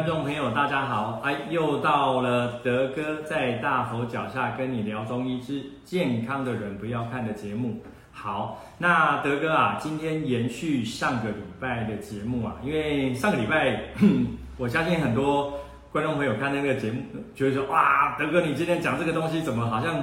[0.00, 1.20] 观众朋友，大家好！
[1.22, 7.82] 哎，又到了德哥在大佛脚下跟你聊中医之健康的人不要看的节目。
[8.10, 13.78] 好，那德哥啊，今天延续上个礼拜的节目啊，因为上个礼拜，
[14.56, 15.60] 我相信很多
[15.92, 17.02] 观众朋友看那个节目，
[17.34, 20.02] 觉得说哇，德哥你今天讲这个东西怎么好像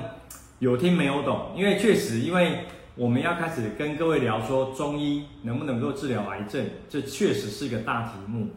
[0.60, 1.54] 有听没有懂？
[1.56, 2.60] 因为确实，因为
[2.94, 8.48] 我们要开始跟各位聊说中医能不能够治疗癌症，这确实是一个大题目。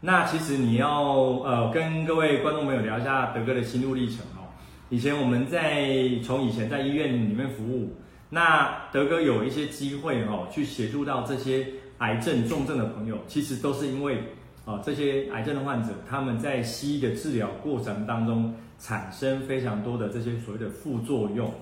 [0.00, 1.12] 那其实你要
[1.42, 4.46] 呃跟各位观众朋友聊一下德哥的心路历程哦。
[4.90, 7.96] 以前我们在从以前在医院里面服务，
[8.30, 11.66] 那德哥有一些机会哦，去协助到这些
[11.98, 14.22] 癌症重症的朋友，其实都是因为
[14.64, 21.52] 啊这些癌症的患者他们在西医的治疗过程当中产生非常多的这些所谓的副作用。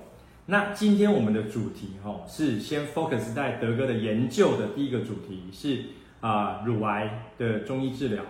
[0.45, 5.83] 那今天我们的主题哈是先 focus 在德哥的研究的第一个主题是。
[6.21, 8.23] 啊，乳癌的中医治疗。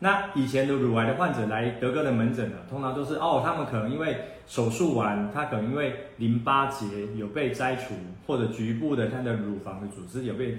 [0.00, 4.16] 那以前的乳癌的患者来德哥的门诊呢，通常都是哦，他们可能因为
[4.46, 7.94] 手术完，他可能因为淋巴结有被摘除，
[8.26, 10.58] 或者局部的他的乳房的组织有被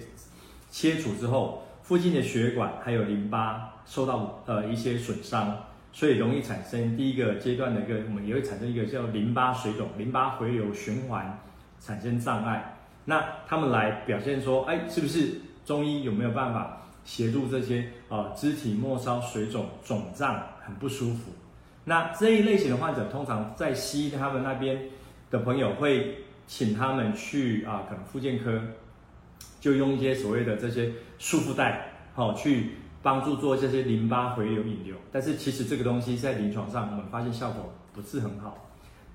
[0.71, 5.57] 切除之后，附近的血管还有淋巴受到呃一些损伤，
[5.91, 11.37] 所以容易产生第一个阶段的一个，我们也会产生一个叫淋巴水肿、淋巴回流循环
[11.81, 12.77] 产生障碍。
[13.03, 15.41] 那他们来表现说，哎，是不是？
[15.65, 21.31] 中医有没有办法协助这些啊、肢体末梢水肿肿胀很不舒服？
[21.85, 24.81] 那这一类型的患者，通常在西医他们那边
[25.29, 28.61] 的朋友会请他们去啊、可能复健科
[29.59, 34.95] 就用一些所谓的这些束缚带，好、哦、去帮助做这些淋巴回流引流。
[35.11, 38.57] 但是其实这个东西在临床上我们发现效果不是很好。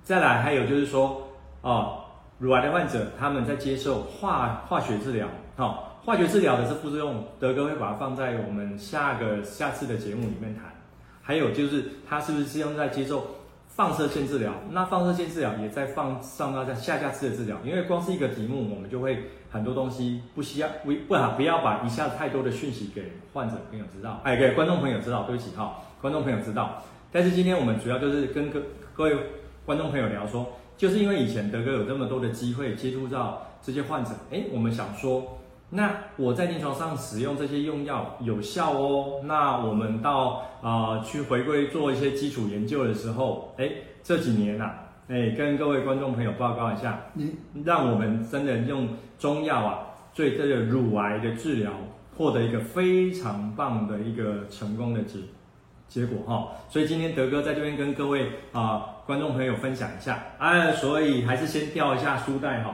[0.03, 1.27] 再来还有就是说
[1.61, 2.05] 啊、
[2.37, 10.63] 乳癌的患者他们在接受化化学治疗，好、化学治疗的是副作用，德哥会把它放在我们下个下次的节目里面谈。
[11.21, 13.23] 还有就是，它是不是用在接受
[13.67, 14.51] 放射线治疗？
[14.71, 17.55] 那放射线治疗也在放上到在下下次的治疗。
[17.63, 26.81] 因为光是一个题目，我们就会很多东西不需要不不好不要把一下太多的讯息给患者朋友知道，哎，给观众朋友知道，对不起哈，观众朋友知道。
[27.11, 28.59] 但是今天我们主要就是跟各
[28.95, 29.15] 各位
[29.63, 35.35] 观众朋友聊说，就是因为以前德哥有这么多的机会接触到这些患者，哎，我们想说。
[35.71, 39.21] 那我在临床上使用这些用药有效哦。
[39.25, 43.69] 那我们到啊、呃、去回归做一些基础研究的时候，哎，
[44.01, 44.73] 这几年呐、啊，
[45.09, 47.31] 哎，跟各位观众朋友报告一下，嗯，
[47.63, 48.87] 让我们真的用
[49.19, 49.79] 中药啊，
[50.15, 51.71] 对这个乳癌的治疗
[52.17, 55.19] 获得一个非常棒的一个成功的结
[55.87, 56.47] 结果哈。
[56.67, 62.73] 所以今天德哥在这边跟各位啊、呃、观众朋友分享一下，哎，所以还是先吊一下书袋哈。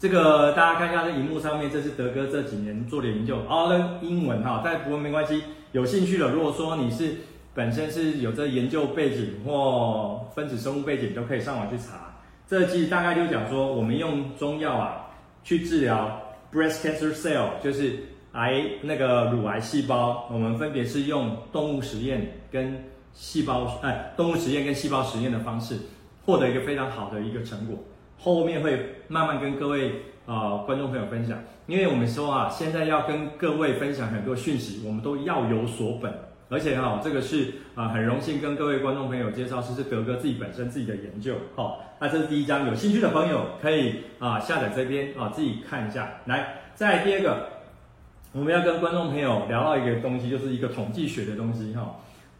[0.00, 7.16] 这个大家看一下这荧幕上面，这是德哥这几年做的研究哦，那英文哈，但不过没关系，有兴趣的，如果说你是
[7.52, 12.16] 本身是有这研究背景或分子生物背景，都可以上网去查。
[12.48, 15.10] 这期大概就讲说，我们用中药啊
[15.44, 16.18] 去治疗
[16.50, 17.98] breast cancer cell，就是
[18.32, 25.76] 癌那个乳癌细胞，我们分别是用动物实验跟细胞哎动物实验跟细胞实验的方式，
[26.24, 27.76] 获得一个非常好的一个成果。
[28.22, 36.12] 后面会慢慢跟各位啊、观众朋友分享，因为我们说啊，现在要跟各位分享很多讯息，我们都要有所本，
[36.48, 46.20] 而且哈、哦，这个是啊、很荣幸跟各位观众朋友介绍，是是德哥自己本身自己的研究，好、哦，那这是第一章，有兴趣的朋友可以啊、下载这边啊、自己看一下。
[46.26, 47.48] 来，再第二个，
[48.32, 51.86] 我们要跟观众朋友聊到一个东西，就是一个统计学的东西哈、哦，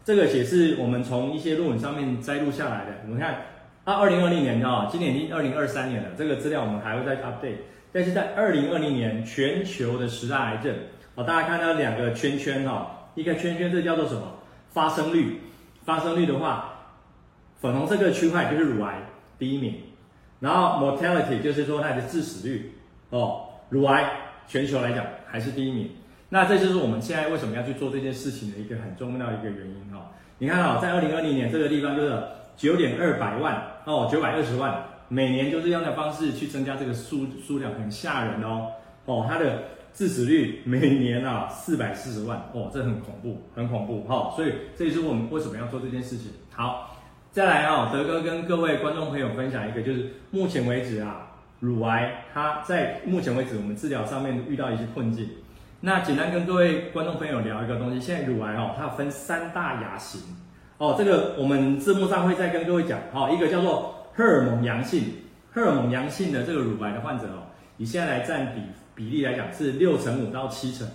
[0.04, 3.46] 这个也是我们从一些论文上面摘录下来的，我们看。
[3.90, 7.56] 那二零二零年啊，今年已经二零二三年了，这个资料我们还会再 update。
[7.90, 10.72] 但是在二零二零年，全球的十大癌症，
[11.16, 14.22] 哦，大家看到两个圈圈哈，一个圈圈这叫做什么？
[14.68, 15.40] 发生率。
[15.82, 16.92] 发生率的话，
[17.60, 19.02] 粉红色这个区块就是乳癌
[19.40, 19.74] 第一名，
[20.38, 22.76] 然后 mortality 就是说它的致死率
[23.08, 24.08] 哦，乳癌
[24.46, 25.90] 全球来讲还是第一名。
[26.28, 30.12] 那这就是我们现在为什么要去做这件事情的一个很重要的一个原因哈。
[30.38, 32.22] 你看啊，在二零二零年这个地方就是。
[32.56, 38.68] 九点二百万哦，九百二十万，每年就这样的方式去增加这个数数量，很吓人哦
[39.06, 39.62] 哦，它的
[39.92, 46.30] 致死率每年啊四百四十万哦，这很恐怖，很恐怖哈、哦，所以这也是我们为什么要做这件事情。
[46.52, 46.96] 好，
[47.30, 55.28] 再来啊、哦，德哥跟各位观众朋友分享一个，就是目前为止啊，乳癌它在目前为止我们治疗上面遇到一些困境。
[55.80, 60.20] 那简单跟各位观众朋友聊一个东西，现在乳癌哦，它分三大亚型。
[60.80, 62.98] 哦，这个我们字幕上会再跟各位讲。
[63.12, 65.12] 好、哦，一个叫做荷尔蒙阳性，
[65.52, 68.62] 荷尔蒙阳性的这个乳癌的患者哦，以现在来占比
[68.94, 70.88] 比例来讲是六成五到七成，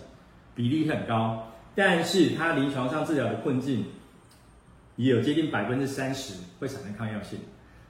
[0.55, 1.51] 比例很高。
[1.75, 3.85] 但是它临床上治疗的困境
[4.95, 7.37] 也有接近百分之三十会产生抗药性。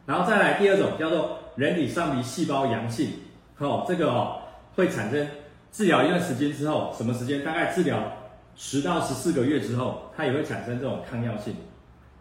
[0.05, 3.11] 然后再来第二种叫做人体上皮细胞阳性，
[3.57, 4.41] 哦，这个哦
[4.75, 5.25] 会产生
[5.71, 7.41] 治疗一段时间之后，什么时间？
[7.41, 8.03] 大概治疗
[8.57, 11.55] 十到十四个月之后，它也会产生这种抗药性。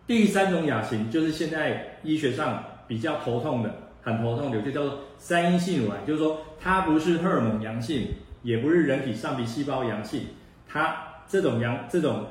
[0.06, 8.08] 第三种亚型就是现在医学上比较头痛的，很头痛的，就叫做三阴性乳癌，就是说它不是荷尔蒙阳性，
[8.42, 10.26] 也不是人体上皮细胞阳性，
[10.68, 10.94] 它
[11.26, 12.26] 这种阳这种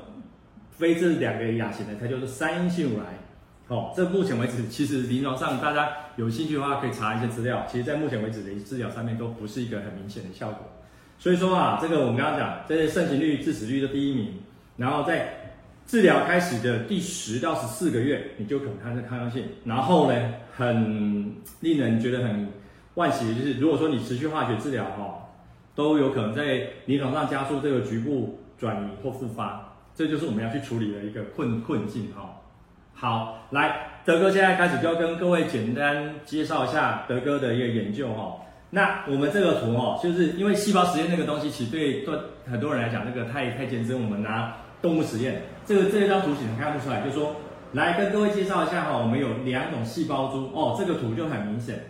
[0.70, 3.06] 非这两个亚型的，它就是三阴性乳癌。
[3.66, 7.66] 哦，这目前为止，其实临床上大家有兴趣的话，可以查一些资料。
[7.68, 10.58] 其实，在目前为止的治疗上面，都不是一个很明显的效果。
[11.18, 14.34] 所以说啊，这个我们刚刚讲，这些盛行率、致死率的第一名，
[14.76, 15.40] 然后在。
[15.86, 19.44] 治疗开始的第十到十四个月，你就可能看这抗药性。
[19.64, 22.48] 然后呢，很令人觉得很
[22.94, 25.28] 惋惜就是，如果说你持续化学治疗哈，
[25.74, 32.40] 都有可能在临床上加速这个局部转移或复发，这就是我们要去处理的一个困困境哈。
[32.94, 38.36] 好，来，德哥现在开始就要跟各位简单介绍一下德哥的一个研究哈。
[38.70, 42.18] 那我们这个图哈，就是因为细胞实验那个东西，其实对对
[42.50, 44.56] 很多人来讲，这个太太艰深，我们拿。
[44.82, 47.36] 动物实验，这个这张图显然看不出来，就说，
[47.72, 51.86] 来跟各位介绍一下哈，我们有两种细胞株哦，这个图就很明显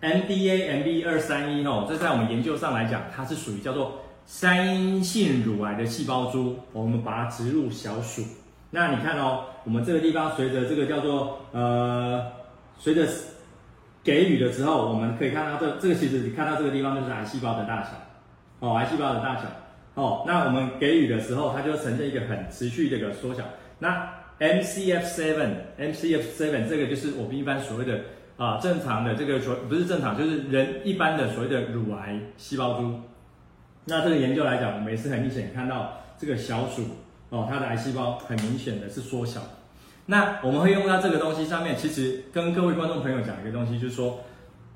[0.00, 8.22] ，MDA MB 二三一哦，这在我们研究上来讲，它是属于叫做三阴性乳癌的细胞株，我们把它植入小鼠。
[8.70, 12.26] 那你看哦，我们这个地方随着这个叫做呃，
[12.76, 13.06] 随着
[14.02, 17.90] 给予的时候，我们可以看到这这个其实你看到这个地方就是癌细胞的大小，
[18.58, 19.42] 哦，癌细胞的大小。
[19.94, 23.44] 哦，那我们给予的时候，它就呈现一个很持续的一个缩小。
[23.78, 24.10] 那
[24.40, 28.00] MCF7，MCF7 这个就是我们一般所谓的
[28.38, 33.00] 啊正常的这个所不是正常，就是人一般的所谓的乳癌细胞株。
[33.84, 36.84] 那这个研究来讲，我们也是很明显看到这个小鼠
[37.28, 39.42] 哦，它的癌细胞很明显的是缩小。
[40.06, 44.24] 那我们会用到这个东西上面，其实跟各位观众朋友讲一个东西，就是说。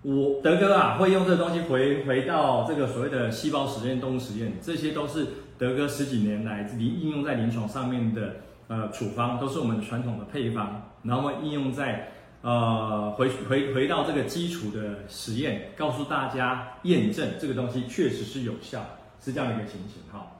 [0.06, 5.26] 我德哥啊，会用这东西回回到这个所谓的细胞实验、动物实验，这些都是
[5.58, 8.36] 德哥十几年来临应用在临床上面的
[8.68, 12.12] 呃处方，都是我们传统的配方，然后应用在
[12.42, 18.82] 呃回回回到这个基础的实验，告诉大家验证这个东西确实是有效，
[19.20, 20.34] 是这样一个情形哈。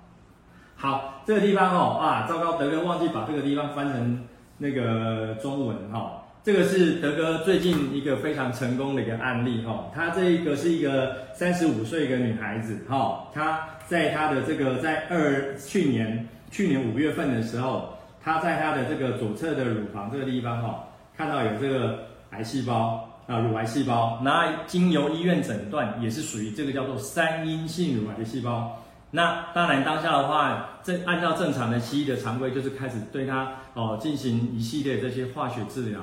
[0.77, 4.29] 好，这个地方哦啊，糟糕，德哥忘记把这个地方翻成
[4.59, 6.23] 那个中文哈。
[6.47, 20.85] 这个是德哥最近一个非常成功的一个案例哈，她这一个是一个三十五岁一个女孩子哈，她在她的这个在二去年去年五月份的时候，她在她的这个左侧的乳房这个地方哈，
[21.17, 28.85] 看到有这个癌细胞啊，乳癌细胞，那经由医院诊断也是属于这个叫做三阴性乳癌的细胞。
[29.11, 35.99] 那当然当下的话，正按照正常的西医的常规，就是开始对她哦进行一系列这些化学治疗。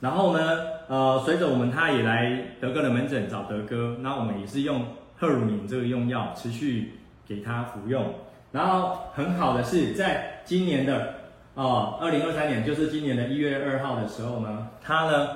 [0.00, 0.40] 然后呢，
[0.88, 4.82] 呃，随着我们他也来德哥的门诊找德哥，那我们也是用
[5.18, 8.14] 赫乳宁这个用药持续给他服用。
[8.50, 11.16] 然后很好的是，在今年的
[11.54, 15.28] 哦，二零二三年，就是今年的一月二号的时候呢，他呢，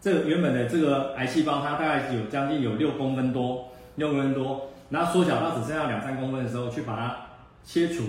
[0.00, 7.16] 这个原本的这个癌细胞，它大概有将近有六公分多，六公分多，然后缩小到只剩下两三公分的时候，去把它
[7.62, 8.04] 切除，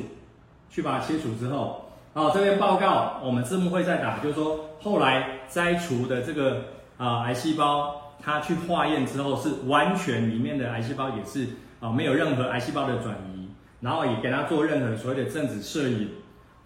[0.68, 1.91] 去把它切除之后。
[2.14, 6.66] 好，这边报告，我们字幕会再打，就是说后来摘除的这个
[6.98, 11.48] 啊癌细胞，它去化验之后是完全里面的癌细胞也是
[11.80, 13.48] 啊没有任何癌细胞的转移，
[13.80, 16.10] 然后也给它做任何所谓的正子摄影，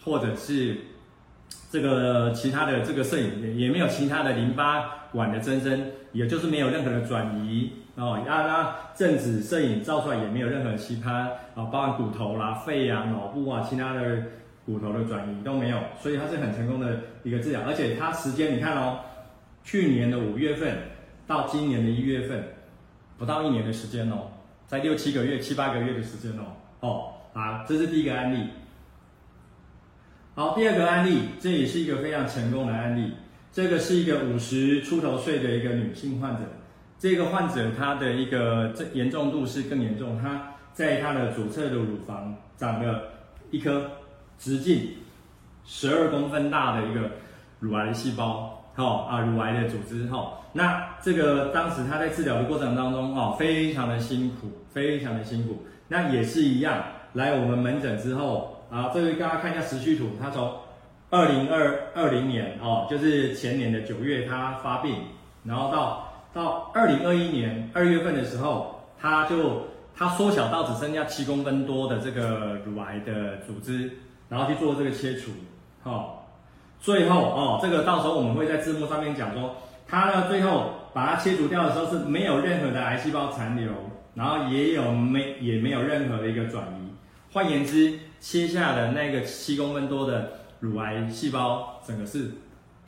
[0.04, 0.78] 或者是
[1.70, 14.24] 这个其他的这个摄影也也没有其他的淋巴管的增生，也就是没有任何的转移哦，那那正子摄影照出来也没有任何其他啊，包含骨头啦、肺啊、脑部啊其他的。
[14.66, 19.00] 骨头的转移都没有，所以它是很成功的一个治疗，而且它时间你看哦，
[19.64, 20.76] 去年的五月份
[21.28, 22.44] 到今年的一月份，
[23.20, 24.32] 不到一年的时间哦，
[24.66, 26.44] 在六七个月、七八个月的时间哦，
[26.80, 28.48] 哦，好，这是第一个案例。
[30.34, 33.14] 好，第二个案例，这也是一个非常成功的案例，
[33.52, 36.42] 这个是一个五十出头岁的一个女性患者，
[36.98, 43.04] 这个患者她的一个这严重度是更严重，她在她的左侧的乳房长了
[43.52, 43.92] 一颗。
[44.38, 44.90] 直径
[45.66, 47.10] 十二公分大的一个
[47.60, 55.66] 乳癌细胞，好啊，乳癌的组织，哈，那这个当时他在治疗的过程当中，哈，非常的辛苦，非常的辛苦。
[55.88, 60.54] 那也是一样，来我们门诊之后，啊，这位大家看一下时序图，他从
[61.10, 64.96] 二零二二零年，哦，就是前年的九月他发病，
[65.44, 69.66] 然后到到二零二一年二月份的时候，他就
[69.96, 73.90] 他缩小到只剩下七公分多的这个乳癌的组织。
[74.30, 75.32] 然后去做这个切除，
[75.84, 76.20] 哦，
[76.80, 79.56] 最后哦，这个到时候我们会在字幕上面讲说，
[79.88, 83.72] 它呢最后把它切除掉的时候是没有任何的癌细胞残留，
[84.14, 86.94] 然后也有没也没有任何的一个转移，
[87.32, 92.32] 换言之，切下的那个七公分多的乳癌细胞，整个是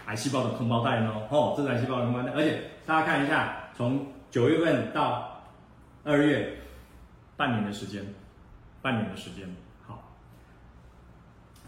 [0.06, 5.44] 癌细胞的空包袋哦，哦，这是癌细胞的空包袋，而且大家看一下，从九月份到
[6.04, 6.58] 二月，
[7.36, 8.04] 半年的时间，
[8.82, 9.44] 半年的时间。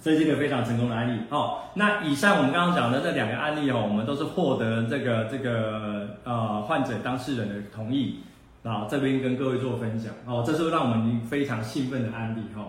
[0.02, 1.60] 这是一个非常成功的案例哦。
[1.74, 8.20] 那以上我们刚刚讲的这两个案例哦，我们都是获得这个这个呃患者当事人的同意
[8.64, 10.44] 啊，这边跟各位做分享哦。
[10.46, 12.66] 这是让我们非常兴奋的案例哈、哦。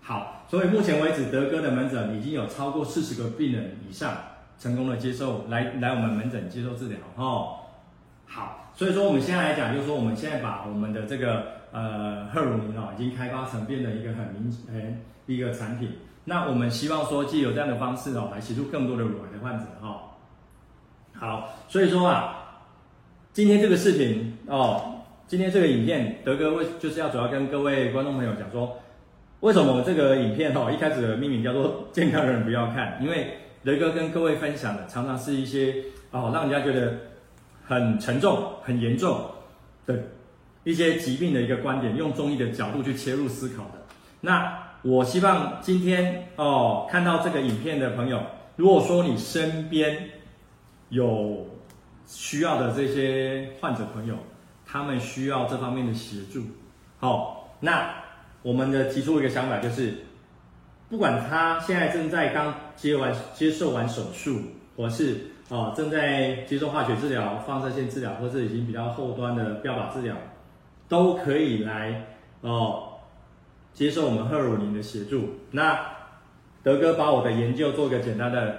[0.00, 4.12] 好，所以目前为止德哥的门诊已经有超过四十个病人以上
[4.58, 7.60] 成功的接受来来我们门诊接受治疗哦。
[8.26, 15.92] 好，所以说我们现在来讲，就是说我们现在把我们的这个呃贺乳宁哦，已经开发成变成一个很明显一个产品。
[16.24, 20.02] 那我们希望说，借由这样的方式哦，来协助更多的乳癌的患者哈。
[21.14, 22.62] 好，所以说啊，
[23.32, 28.78] 今天这个视频哦，今天这个影片，德哥为就是要主要跟各位观众朋友讲说，
[29.40, 35.74] 为什么这个影片哈一开始的命名叫做“健康的人不要看”，因为德哥跟各位分享的常常是一些
[36.12, 36.94] 哦，让人家觉得
[37.66, 39.28] 很沉重、很严重
[39.86, 39.98] 的
[40.62, 43.84] 一些疾病的一个观点，用中医的角度去切入思考的
[44.20, 44.70] 那。
[44.82, 48.20] 我希望今天哦，看到这个影片的朋友，
[48.56, 49.96] 如果说你身边
[50.88, 51.46] 有
[52.04, 54.16] 需要的这些患者朋友，
[54.66, 56.42] 他们需要这方面的协助，
[56.98, 57.94] 好、那
[58.42, 59.94] 我们的提出一个想法就是，
[60.90, 64.40] 不管他现在正在刚接完接受完手术，
[64.76, 70.16] 或是哦正在接受化学治疗、放射线治疗，或是已经比较后端的标靶治疗，
[70.88, 72.04] 都可以来
[72.40, 72.88] 哦。
[73.74, 75.78] 接受我们赫乳宁的协助，那
[76.62, 78.58] 德哥把我的研究做个简单的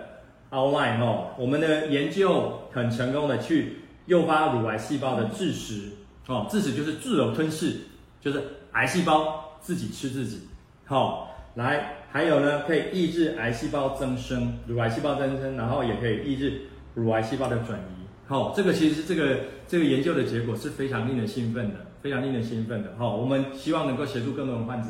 [0.51, 5.89] outline 哦，我们的研究很成功的去诱发乳癌细胞的自食。
[6.25, 7.75] 哦，自食就是自由吞噬，
[8.21, 8.41] 就是
[8.71, 10.39] 癌细胞自己吃自己，
[10.85, 16.61] 好、哦，来，还有呢，可以抑制癌细胞增生，乳癌细胞增生，然后也可以抑制
[16.93, 24.87] 乳癌细胞的转移，好、哦，这个其实这个这个研究的结果是非常令人兴奋的，非常令人兴奋的，好、哦，我们希望能够协助更多的患者。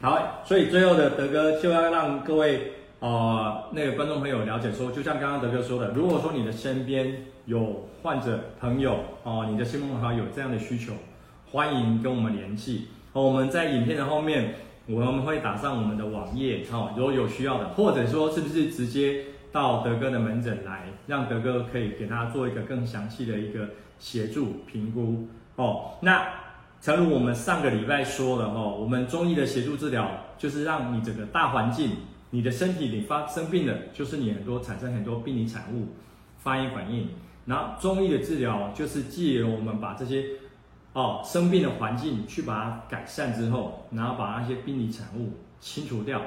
[0.00, 10.92] 好，所以最后的德哥就要让各位呃那个观众朋友了解说，就像刚刚德哥说的，如果说你的身边有患者朋友哦、你的亲朋好友有这样的需求，
[11.50, 12.86] 欢迎跟我们联系。
[13.12, 14.54] 哦、我们在影片的后面
[14.86, 25.26] 我们会打上我们的网页，哦，如果有需要的，或者说是不是直接到德哥的门诊来，让德哥可以给他做一个更详细的一个协助评估
[25.56, 26.24] 哦，那。
[26.80, 30.08] 诚如我们上个礼拜说的哦，我们中医的协助治疗
[30.38, 31.96] 就是让你整个大环境，
[32.30, 35.88] 你的身体你发生病了，就是你很多产生很多病理产物，
[36.38, 37.08] 发炎反应。
[37.46, 40.24] 然后中医的治疗就是借由我们把这些
[40.92, 46.22] 哦生病的环境去把它改善之后，然后把那些病理产物清除掉，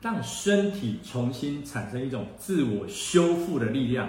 [0.00, 4.08] 让身体重新产生一种自我修复的力量，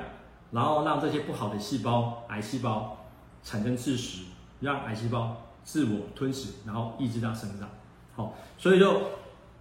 [0.52, 3.06] 然后让这些不好的细胞、癌细胞
[3.42, 4.26] 产生自食，
[4.60, 5.36] 让癌细胞。
[5.64, 7.70] 自我吞噬，然后抑制它生长。
[8.16, 9.02] 好，所以就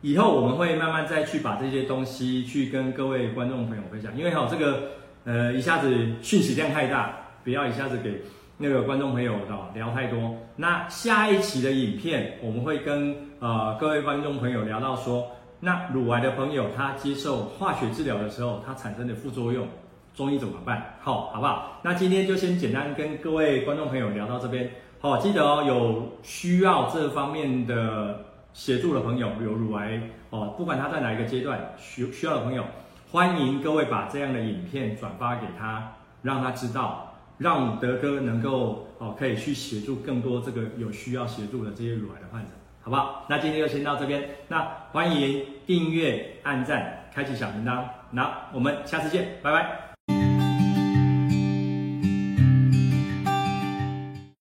[0.00, 4.16] 以后我们会慢慢再去把这些东西去跟各位观众朋友分享。
[4.16, 4.90] 因为哈，这个
[5.24, 7.14] 呃一下子讯息量太大，
[7.44, 8.22] 不要一下子给
[8.56, 10.36] 那个观众朋友的聊太多。
[10.56, 19.68] 那下一期的影片，我们会跟呃各位观众朋友聊到说，那乳癌的朋友他接受化学治疗的时候，他产生的副作用，
[20.14, 20.96] 中医怎么办？
[21.00, 21.80] 好，好不好？
[21.82, 24.68] 那今天就先简单跟各位观众朋友聊到这边。
[25.00, 30.00] 好，记得哦，有需要这方面的协助的朋友，有乳癌
[30.30, 32.64] 哦，不管他在哪一个阶段需需要的朋友，
[33.12, 42.50] 欢迎各位把这样的影片转发给他，让他知道，让德哥能够哦可以去协助更多这个有需要协助的这些乳癌的患者，
[42.82, 43.24] 好不好？
[43.28, 49.88] 那今天就先到这边，那欢迎订阅、按赞、开启小铃铛，那我们下次见，拜拜。